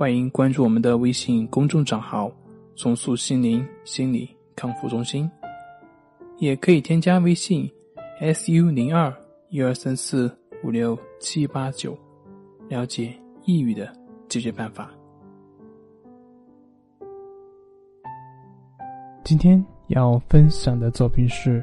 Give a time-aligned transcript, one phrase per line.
[0.00, 2.32] 欢迎关注我们的微信公众账号
[2.74, 5.30] “重塑心灵心理康复中心”，
[6.40, 7.70] 也可以添加微信
[8.18, 9.14] “su 零二
[9.50, 11.94] 一二三四五六七八九”，
[12.66, 13.92] 了解抑郁的
[14.26, 14.90] 解决办法。
[19.22, 21.62] 今天要分享的作品是：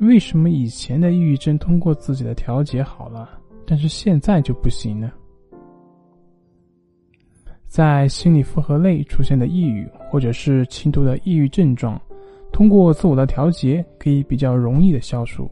[0.00, 5.10] 为什么以前的抑郁症通过自己的调节好了，但是现在就不行呢？
[7.72, 11.98] 在心理负荷内出现的抑郁，或者是轻度的抑郁症状，
[12.52, 15.50] 通过自我的调节可以比较容易的消除。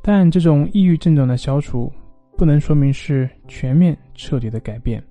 [0.00, 1.92] 但这种抑郁症状的消除，
[2.34, 5.04] 不能说明是全面彻底的改变，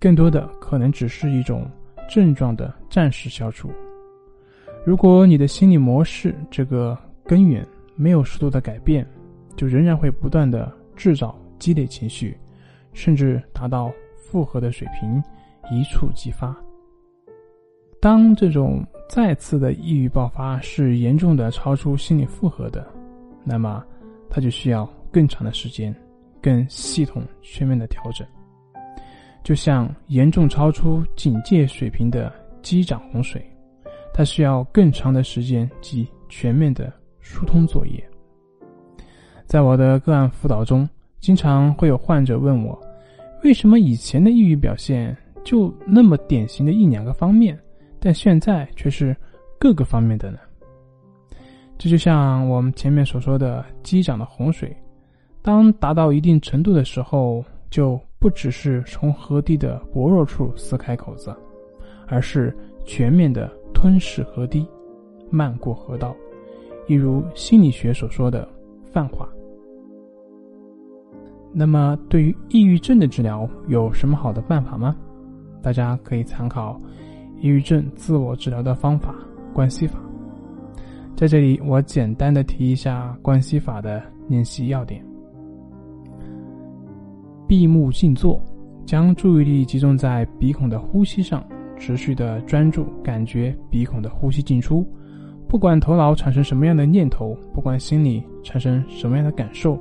[0.00, 1.70] 更多的可能只是一种
[2.08, 3.70] 症状的暂时消除。
[4.84, 9.06] 如果你的心理模式这个根源没有适度的改变，
[9.54, 12.36] 就仍然会不断的制造积累情绪，
[12.92, 13.92] 甚至达到。
[14.32, 15.22] 复合的水平
[15.70, 16.56] 一触即发。
[18.00, 22.86] 当这种再次的抑郁爆发是严重的超出心理负荷的，
[23.44, 23.84] 那么
[24.30, 25.94] 它就需要更长的时间、
[26.40, 28.26] 更系统、全面的调整。
[29.44, 33.44] 就像严重超出警戒水平的机长洪水，
[34.14, 38.02] 它需要更长的时间及全面的疏通作业。
[39.44, 40.88] 在我的个案辅导中，
[41.20, 42.80] 经常会有患者问我。
[43.42, 47.58] 为什么以前的抑郁表现就那么典型的一两个方面，
[47.98, 49.16] 但现在却是
[49.58, 50.38] 各个方面的呢？
[51.76, 54.74] 这就像我们前面所说的机长的洪水，
[55.42, 61.34] 当达到一定程度的时候，就不只是从河堤的薄弱处撕开口子，
[62.06, 64.64] 而是全面的吞噬河堤，
[65.30, 66.14] 漫过河道，
[66.86, 68.48] 一如心理学所说的
[68.92, 69.28] 泛化。
[71.54, 74.96] 那么，对于抑郁症的治疗有什么好的办法吗？
[75.60, 76.80] 大家可以参考
[77.40, 79.14] 抑郁症自我治疗的方法——
[79.52, 79.98] 关系法。
[81.14, 85.04] 在这里，我简单的提一下关系法的练习要点：
[87.46, 88.42] 闭目静坐，
[88.86, 91.44] 将注意力集中在鼻孔的呼吸上，
[91.76, 94.84] 持续的专注感觉鼻孔的呼吸进出。
[95.46, 99.78] 不管头脑产生什么样的念头，不管心里产生什么样的感受。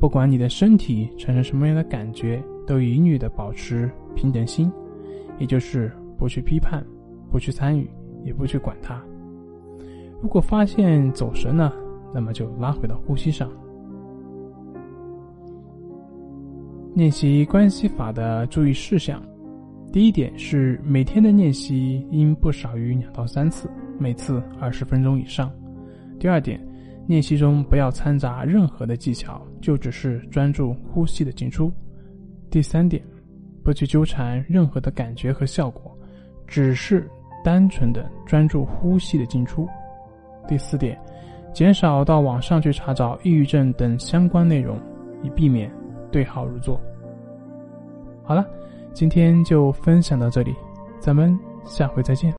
[0.00, 4.70] 不管你的身体产生什么样的感觉，都一律的保持平等心，
[5.38, 6.84] 也就是不去批判，
[7.32, 7.90] 不去参与，
[8.24, 9.02] 也不去管它。
[10.22, 11.74] 如果发现走神了，
[12.14, 13.50] 那么就拉回到呼吸上。
[16.94, 19.20] 练习关系法的注意事项：
[19.92, 25.50] 第一点是每天的练习应不少于两到三次，每次二十分钟以上。
[26.20, 26.67] 第二点。
[27.08, 31.72] 练习中不要掺杂任何的技巧，就只是专注呼吸的进出。
[32.50, 33.02] 第三点，
[33.64, 35.96] 不去纠缠任何的感觉和效果，
[36.46, 37.08] 只是
[37.42, 39.66] 单纯的专注呼吸的进出。
[40.46, 41.00] 第四点，
[41.54, 44.78] 减少到网上去查找抑郁症等相关内容，
[45.22, 45.72] 以避免
[46.12, 46.78] 对号入座。
[48.22, 48.46] 好了，
[48.92, 50.54] 今天就分享到这里，
[51.00, 52.34] 咱们下回再见。